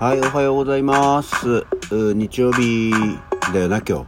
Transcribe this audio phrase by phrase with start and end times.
[0.00, 1.66] はい、おはようございます。
[1.92, 2.90] 日曜日
[3.52, 4.06] だよな、今日。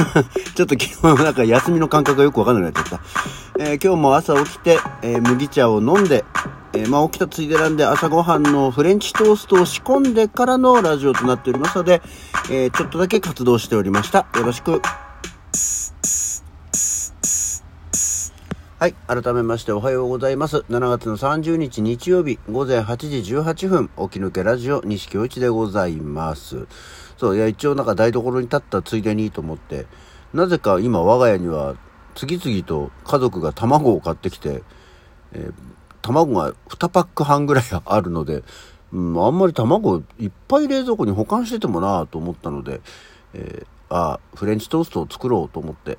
[0.56, 3.62] ちょっと昨日なんか休みの感覚がよくわかんなくなっちゃった。
[3.62, 6.24] えー、今日も朝起きて、えー、麦茶を飲んで、
[6.72, 12.00] えー、まあ起きたついでなんで朝ごはんのフレンチトーストを仕込んでからのラジオとなっておりますので、
[12.50, 14.24] えちょっとだけ活動しておりました。
[14.36, 14.80] よろしく。
[18.84, 18.94] はい。
[19.06, 20.58] 改めましておはようございます。
[20.68, 26.66] 7月の30日日曜日午前8時18分、起き抜けラジオ西京一でございます。
[27.16, 29.86] そう、いや、一応なんか台所に立ったついでにと思って、
[30.34, 31.76] なぜか今我が家には
[32.14, 34.62] 次々と家族が卵を買ってきて、
[35.32, 35.54] えー、
[36.02, 38.42] 卵が2パック半ぐらいあるので、
[38.92, 42.82] うん、あんまり卵いっぱい冷蔵庫に保管しててもなぁと思ったので、
[43.32, 45.96] えー、あフレンチトーストを作ろうと思って、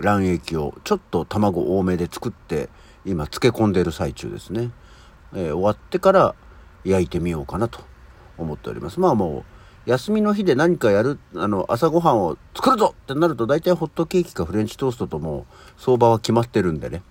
[0.00, 2.68] 卵液をちょっと卵多めで作って
[3.04, 4.70] 今漬け込んでいる最中ですね、
[5.34, 6.34] えー、終わってから
[6.84, 7.80] 焼いてみようかなと
[8.38, 9.00] 思っております。
[9.00, 9.44] まあも
[9.86, 17.02] う休みの日で何かやるあの朝ごはんを作るぞってなると大体ホットケーキかフレンチトーストとも相場は決まってるんでね、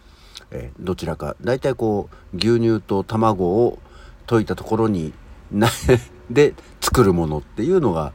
[0.52, 3.80] えー、どちらか大体こう牛乳と卵を
[4.26, 5.14] 溶いたところに
[6.32, 8.14] で作るものっていうのが、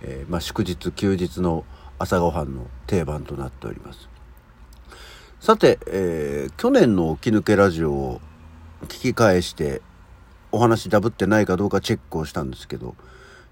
[0.00, 1.64] えー、まあ、祝日休日の
[2.02, 4.08] 朝ごはんの定番となっております。
[5.38, 8.20] さて、えー、去年の起き抜けラジオを
[8.86, 9.82] 聞き返して
[10.50, 12.96] お話ダブってないかどうかチェックをしたんですけど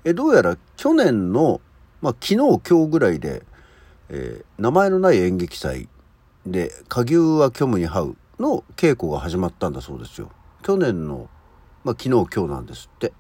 [0.03, 1.61] えどうやら去年の、
[2.03, 3.45] まあ、昨日今日ぐらいで、
[4.09, 5.89] えー、名前のない演劇祭
[6.45, 10.29] で「下牛は虚無に這う」の稽古が始まったんだそうですよ。
[10.65, 11.29] 去年の、
[11.85, 13.13] まあ、昨日今日なんですって。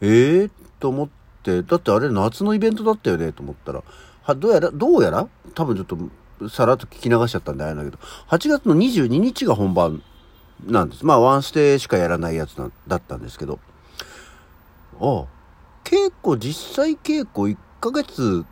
[0.00, 1.08] ええー、と思っ
[1.42, 3.82] てだってあれ夏のイベントだったよねと思ったら
[4.30, 10.02] はどうやら、どうやら多分ちょっとさらっと聞き流しちゃったんであれだけど、8月の22日が本番
[10.66, 11.04] なんです。
[11.04, 13.58] まあワンステしかやらないやつなだったんですけど、
[15.00, 15.24] ああ、
[15.84, 18.44] 稽古、実際稽古1ヶ月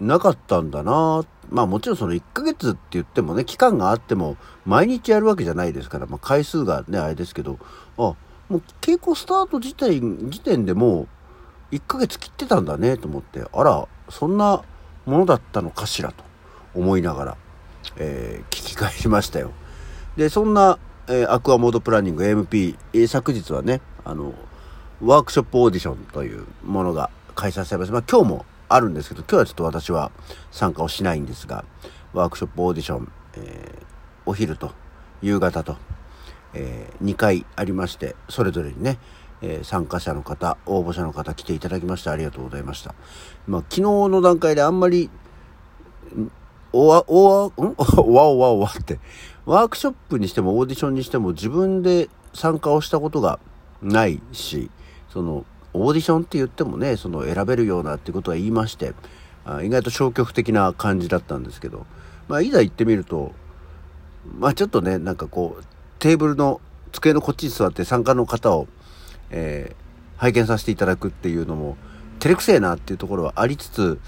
[0.00, 1.24] なかったんだな。
[1.50, 7.58] まあもちろんその1ヶ月って言ってもね、期間があっても毎日やるわけじゃないですから、まあ回数がね、あれですけど、
[7.96, 8.16] あ、も
[8.58, 11.06] う稽古スタート自体、時点でも
[11.70, 14.62] う1ヶ月切ってたんだねと思って、あら、そんな
[15.06, 16.24] ものだったのかしらと
[16.74, 17.36] 思いながら、
[17.96, 19.52] えー、聞き返しましたよ。
[20.16, 20.78] で、そんな、
[21.08, 24.34] えー、アクアモードプランニング MP、えー、昨日はね、あの、
[25.02, 27.92] ワークショップオーディションというものが開催されます。
[27.92, 30.12] まあ今日もあるんですけど、今日はちょっと私は
[30.50, 31.64] 参加をしないんですが、
[32.12, 33.84] ワークショップオーディション、えー、
[34.26, 34.72] お昼と
[35.22, 35.76] 夕方と、
[36.52, 38.98] え、2回ありまして、それぞれにね、
[39.42, 42.94] えー、参加者の方、応募者の方来ていただきましてありがとうございました。
[43.46, 45.10] まあ、昨日の段階であんまり、
[46.72, 47.52] おわ、おわ、ん？
[47.56, 49.00] お わおわおわって、
[49.46, 53.40] ワークショップにしてもオーディションにしても自分で参加をしたことが
[53.82, 54.70] ないし、
[55.08, 58.94] その、オーディションって言ってもね、その選べるようなってことは言いまして、
[59.44, 61.86] あ意外と消極的な感じだったんですけど、
[62.28, 63.32] まあ、いざ行ってみると、
[64.38, 65.64] まあちょっとね、なんかこう、
[65.98, 66.60] テーブルの
[66.92, 68.68] 机のこっちに座って参加の方を
[69.30, 71.76] えー、拝見させていただくっていうのも
[72.18, 74.00] 照れくせえなっていうところはありつつ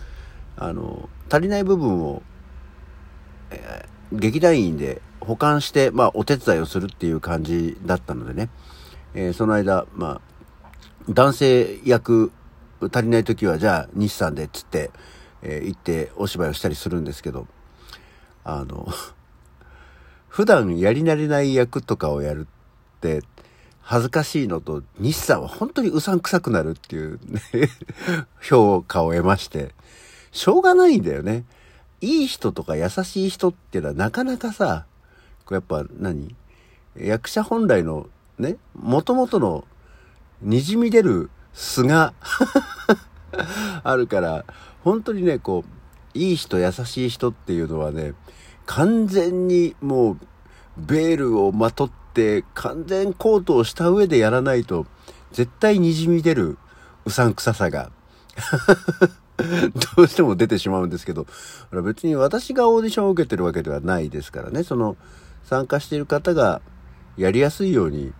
[0.56, 2.22] あの足りない部分を、
[3.50, 8.50] えー、劇団員で保管して、まあ、お手伝いをするっていう感じだったのでね、
[9.14, 10.20] えー、その間、まあ、
[11.08, 12.32] 男性役
[12.92, 14.90] 足りない時はじゃあ西さんでっつって、
[15.42, 17.46] えー、行ってお芝居をしたりするんですけど
[18.44, 18.88] あの
[20.28, 22.46] 普段やり慣れない役とかをやる
[22.96, 23.22] って
[23.82, 27.40] 恥ずかしいのと、西さんは本当にうさんくさくなるっていうね
[28.40, 29.74] 評価を得まして、
[30.30, 31.44] しょうがないんだよね。
[32.00, 34.86] いい人とか優しい人っていうのはなかなかさ、
[35.50, 36.34] やっぱ何？
[36.96, 39.64] 役者本来のね、元々の
[40.44, 42.14] 滲み出る素が
[43.84, 44.44] あるから、
[44.84, 45.64] 本当にね、こ
[46.14, 48.14] う、いい人、優しい人っていうのはね、
[48.66, 50.18] 完全にもう、
[50.76, 54.86] ベールをまとっって完全コートをした上でやらないと、
[55.32, 56.58] 絶対滲み出る
[57.06, 57.90] うさんくささが。
[59.96, 61.26] どうしても出てしまうんですけど、
[61.84, 64.96] 別に私がオーディションを受けてるわけではないですからね、その
[65.44, 66.60] 参加している方が
[67.16, 68.12] やりやすいように、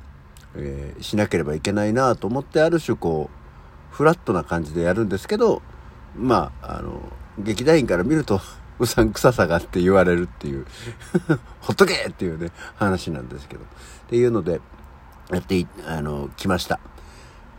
[0.57, 5.61] えー、しなければいけないなと思ってある種こう、フラットな感じでやるんですけど、
[6.17, 7.01] まあ、あの、
[7.39, 8.41] 劇団員から見ると
[8.79, 10.67] うさんくささがって言われるっていう
[11.61, 13.63] ほっとけっていうね、話なんですけど。
[13.63, 13.67] っ
[14.09, 14.61] ていうので、
[15.31, 16.81] やってい、あの、来ました。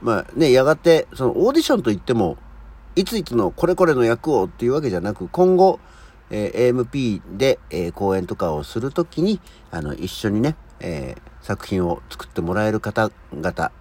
[0.01, 2.38] まあね、やがて、そのオーディションといっても、
[2.95, 5.80] いついつのこれこれの役をっていうわけじゃなく、今後、
[6.30, 9.39] えー、AMP で、えー、講演とかをするときに、
[9.71, 13.71] あの、一緒にね、えー、作品を作ってもらえる方々、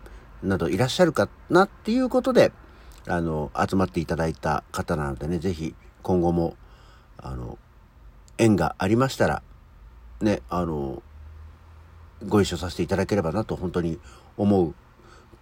[0.43, 2.53] などいらっしゃるかなっていうことで、
[3.07, 6.57] あの、集まっていただいた方なのでね、ぜひ今後も、
[7.19, 7.59] あの、
[8.39, 9.43] 縁がありましたら、
[10.21, 11.03] ね、あの、
[12.27, 13.99] ご一緒させていただければなと本当に
[14.37, 14.75] 思う。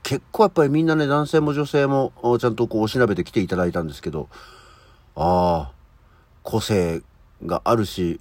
[0.03, 4.29] 結構やっぱりみんなね、男性も女性もちゃんとこうお調べて来ていただいたんですけど、
[5.15, 5.73] ああ、
[6.43, 7.03] 個性
[7.45, 8.21] があるし、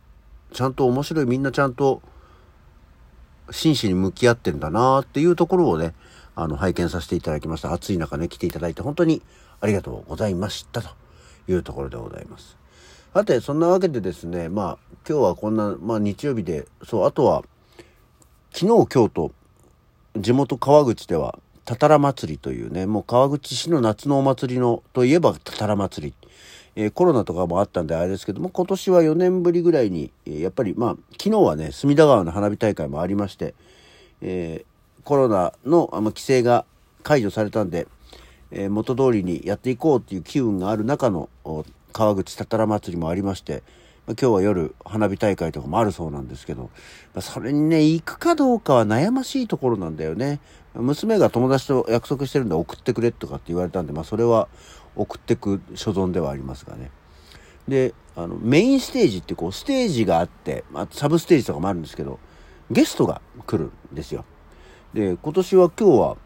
[0.51, 2.01] ちゃんと面白い、みんなちゃんと
[3.51, 5.93] 真摯に向き合ってんだなっていうところをね、
[6.35, 7.71] あの、拝見させていただきました。
[7.71, 9.21] 暑い中ね、来ていただいて本当に
[9.61, 10.89] ありがとうございましたと
[11.47, 12.57] いうところでございます。
[13.11, 14.77] さて、そんなわけでですね、まあ、
[15.07, 17.43] 今日はこんな、まあ日曜日で、そう、あとは、
[18.53, 19.31] 昨日、今日と、
[20.15, 26.13] 地元川口では、たたら祭りというね、もう川口市の夏のお祭りの、といえばたたら祭り。
[26.75, 33.55] えー、コロナとかもあったんであれですけども、今年は4年ぶりぐらいに、えー、やっぱりまあ、昨日はね、隅田川の花火大会もありまして、
[34.21, 36.63] えー、コロナのあの規制が
[37.01, 37.87] 解除されたんで、
[38.51, 41.29] え元通りにやっていこうっていう機運がある中の
[41.93, 43.63] 川口たたら祭りもありまして、
[44.07, 46.69] まあ今日は夜花火大会とかもあるそうなんですけど、ま
[47.15, 50.39] あそれにね、行くかどうかは悩ましいところなんだよね。
[50.73, 54.47] 娘が友達と約束してるんで送ってくれとかって言われたんで、まあそれは
[54.95, 56.91] 送ってく所存ではありますがね。
[57.67, 62.19] で、あの、メインステージってこう、ステージがあって、まあ、サブステージとかもあるんですけど、
[62.69, 64.25] ゲストが来るんですよ。
[64.93, 66.17] で、今年は今日は、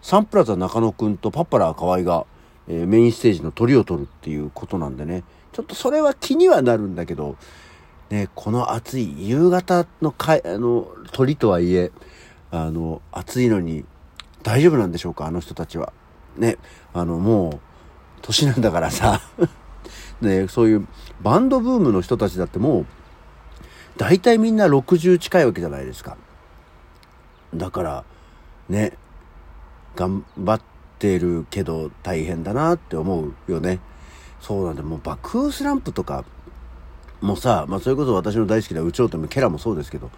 [0.00, 2.26] サンプラザ中野くんとパッパラー河合が、
[2.68, 5.22] えー、メインステージの鳥を取るっていうことなんでね、
[5.52, 7.36] ちょっとそれは気にはなるんだけど、
[8.10, 11.92] ね、この暑い夕方のかあの鳥とはいえ、
[12.50, 13.84] あの、暑いのに
[14.42, 15.92] 大丈夫なんでしょうか、あの人たちは。
[16.36, 16.58] ね、
[16.92, 17.60] あの、もう、
[18.22, 19.20] 年なんだからさ
[20.20, 20.86] ね、そういう
[21.22, 22.86] バンドブームの人たちだってもう、
[23.96, 26.16] 大体みんな60近いわけじゃないですか。
[27.54, 28.04] だから、
[28.68, 28.96] ね、
[29.94, 30.73] 頑張って
[31.18, 33.80] るけど大変だなって思うよね。
[34.40, 34.82] そうなんだ。
[34.82, 36.24] もう爆風スランプとか
[37.20, 40.10] もさ、まあそれこそ私の大好きな宇宙ともケラもそうですけど、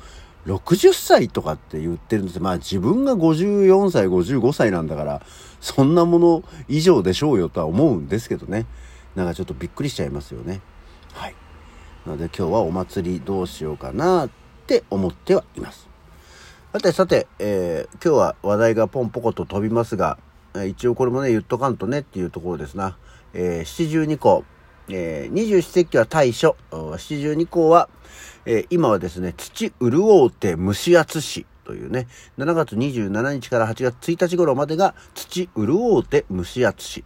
[0.46, 2.43] 60歳とかって言ってるんですよ。
[2.43, 5.23] まあ自分が54歳、55歳なんだから、
[5.61, 8.67] そんなもの以上でしょうよとは思うんですけどね。
[9.14, 10.61] なんかちょっとびっくりしちゃいますよね。
[11.12, 11.34] はい。
[12.05, 14.31] なので今日はお祭りどうしようかなっ
[14.67, 15.88] て思ってはいます。
[16.72, 20.19] さてさて、えー、今日は話題がポンポコと飛びますが、
[20.64, 22.97] 一応これもね、言っとかんとねっていうところですな。
[23.35, 24.44] えー、七十二項、
[24.88, 26.55] えー、二十四節気は大暑、
[26.99, 27.88] 七十二項は、
[28.44, 32.06] えー、今はですね、土潤うて蒸し暑しというね、
[32.38, 37.05] 7月27日から8月1日頃までが土潤うて蒸し暑し、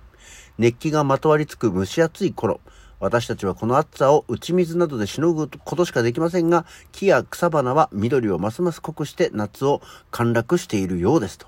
[0.58, 2.61] 熱気がまとわりつく蒸し暑い頃、
[3.00, 9.81] 私たちはこの暑さを打ち水などでしのぐことしかできませんが、木や草花は緑をますます濃くして夏を
[10.11, 11.38] 陥落しているようです。
[11.38, 11.47] と。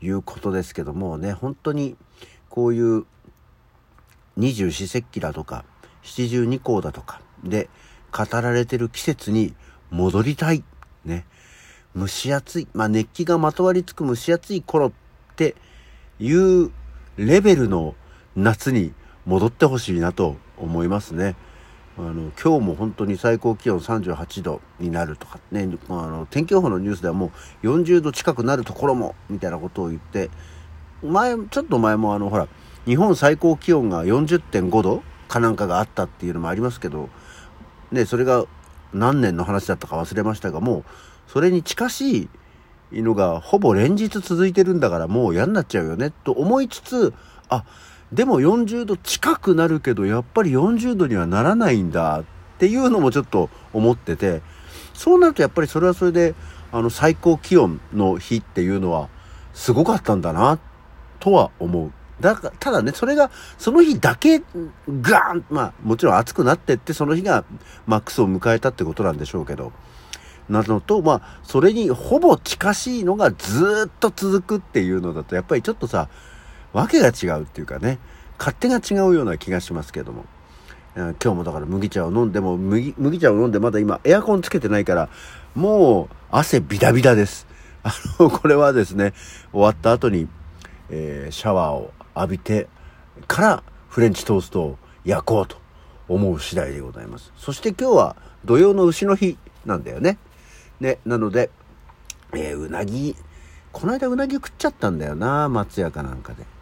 [0.00, 1.96] いうことですけどもね、本当に
[2.48, 3.04] こういう
[4.36, 5.64] 二十四節気だとか、
[6.02, 7.68] 七十二項だとかで
[8.12, 9.54] 語られてる季節に
[9.90, 10.62] 戻りたい。
[11.04, 11.26] ね。
[11.96, 12.68] 蒸し暑い。
[12.74, 14.92] まあ熱気がまとわりつく蒸し暑い頃っ
[15.36, 15.56] て
[16.18, 16.70] いう
[17.16, 17.94] レベルの
[18.34, 18.92] 夏に
[19.24, 21.36] 戻ってほしいなと思いますね。
[21.98, 27.32] あの今日も本当に最高気温38度になるとかね、あの天気予報のニュースではも
[27.62, 30.30] う40度近くなるところもみたいなことを言って
[31.02, 32.48] 前ちょっと前もあのほら
[32.84, 37.08] 日本最高気温が40.5度かなんかがあったっていうのもありますけど、
[37.90, 38.44] ね、それが
[38.92, 40.84] 何年の話だったか忘れましたが、もう、
[41.26, 42.28] それに近し
[42.92, 47.14] いのがほぼ連日続いてるんだからもう嫌になっちゃうよね、と思いつつ、
[47.48, 47.64] あ、
[48.12, 52.24] でも40度近くなるけど、やっぱり40度にはならないんだっ
[52.58, 54.42] ていうのもちょっと思ってて、
[54.94, 56.34] そうなるとやっぱりそれはそれで、
[56.72, 59.08] あの最高気温の日っていうのは
[59.54, 60.58] すごかったんだな、
[61.18, 61.92] とは思う。
[62.20, 67.44] だか、ただね、それが、その日だけ、ガーンまあ、もちろん暑くなってって、その日が
[67.86, 69.72] マックスを迎えたってことなんでしょうけど、
[70.48, 76.08] なのと、まあ、それにほぼ近しいのがずっと続くっていうのだと、やっぱりちょっとさ、
[76.76, 77.98] わけが違うっていうかね、
[78.38, 80.26] 勝手が違うような気がしますけども。
[80.94, 85.08] 今日もだから麦茶を飲んでも、麦、麦茶を飲んでまだ今エアコンつけてないから、
[85.54, 87.46] もう汗ビダビダです。
[87.82, 89.14] あの、これはですね、
[89.52, 90.28] 終わった後に、
[90.90, 92.68] えー、シャワーを浴びて
[93.26, 95.56] からフレンチトーストを焼こうと
[96.08, 97.32] 思う次第でございます。
[97.38, 100.18] そして今日は土曜の牛の日なんだよね。
[100.80, 101.48] ね、なので、
[102.34, 103.16] えー、うなぎ、
[103.72, 106.55] この間うなぎ食っちゃったんだよな、松屋かなんかで。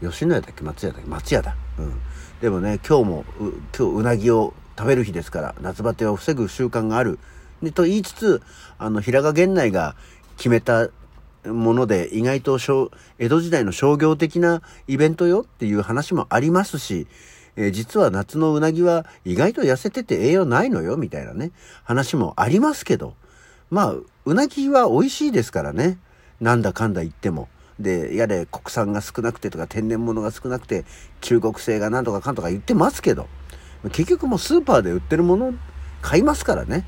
[0.00, 1.08] 吉野家だっけ松屋だっけ？
[1.08, 1.56] 松屋だ。
[1.78, 1.92] うん。
[2.40, 7.18] でもね、今日も、今日うなぎを食べる日ですから、夏バテを防ぐ習慣がある。
[7.62, 8.42] で、と言いつつ、
[8.78, 9.96] あの、平賀源内が
[10.36, 10.90] 決めた
[11.44, 12.58] もので意外と
[13.18, 17.06] 江戸時代の商業的なイベントよっていう話もありますし、
[17.54, 21.52] えー、実は夏のうなぎは意外と痩せてて栄養ないのよみたいなね、
[21.84, 23.14] 話もありますけど、
[23.70, 25.98] まあ、うなぎは美味しいですからね。
[26.40, 27.48] なんだかんだ言っても。
[27.78, 30.84] で、やれ国産が少なくてとか天然物が少なくて
[31.20, 33.28] 中国製がなんとかかんとか言ってますけど、
[33.92, 35.54] 結局もうスーパーで売ってるもの
[36.02, 36.86] 買いますからね。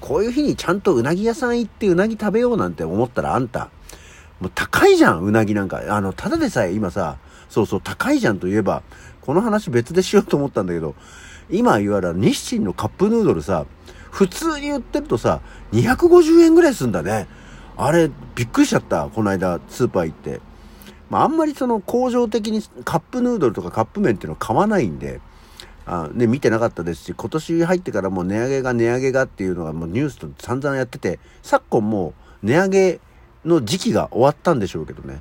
[0.00, 3.70] こういう日にちゃんとうなぎ屋さん行ってうなぎ食べようなんて思ったらあんた、
[4.40, 5.80] もう高いじゃん、うなぎなんか。
[5.88, 7.18] あの、ただでさえ今さ、
[7.48, 8.82] そうそう、高いじゃんといえば、
[9.20, 10.94] この話別でしようと思ったんだけど、
[11.50, 13.66] 今いわゆる日清のカップヌードルさ、
[14.10, 15.40] 普通に売ってるとさ、
[15.72, 17.28] 250円ぐらいすんだね。
[17.76, 19.08] あれ、びっくりしちゃった。
[19.08, 20.40] この間、スーパー行って。
[21.10, 25.20] まあ、あんまりその工場的にカップヌードルとかカップ麺っていうのは買わないんで、
[25.84, 33.00] あね、見てなかったですし、今年入ってからもう値上げが値上げがっていうのがもうニュースと散々やってて、昨今もう値上げ
[33.44, 35.20] の時期が終わったんでしょうけどね。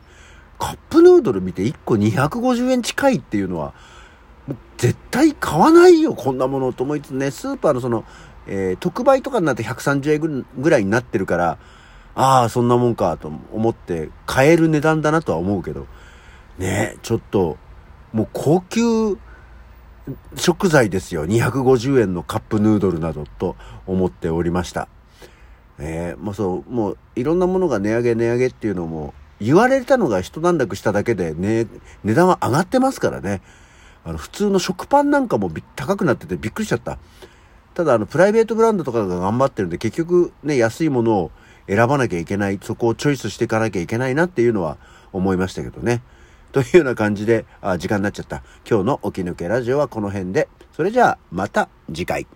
[0.58, 3.74] カップヌードル見て1個250円近いっていうのは、
[4.48, 8.06] もう絶対買わないよ、こんなものと思いつつね、スーパーのその、
[8.48, 11.58] えー、特売とかになって130円ぐらいになってるから、
[12.16, 15.86] ああ、そんなもんかと思って買える値段だなとは思うけど、
[16.58, 17.58] ねちょっと、
[18.14, 19.18] もう高級
[20.38, 21.26] 食材ですよ。
[21.26, 23.56] 250円のカップヌードルなどと
[23.86, 24.88] 思っておりました。
[25.78, 31.68] えー、もうそう、もういろんなものが値上げ値上げっていうのも言われたのが一段落しただけで、ね、
[32.04, 33.42] 値段は上がってますからね。
[34.06, 36.98] あの、普通の食パンなんかも高くなっててびっくりしちゃった。
[37.74, 41.32] ただ、あの、プライベートブランドとかが頑張ってるんで、結局ね、安いものを
[41.68, 44.78] 選ばなきゃいけない、そこをチョイスしていかなきゃいけないなっていうのは
[45.14, 46.02] 思いましたけどね。
[46.52, 48.44] というような感じで、あ、時間になっちゃった。
[48.70, 50.48] 今日の起き抜けラジオはこの辺で。
[50.72, 52.28] それじゃあ、また次回。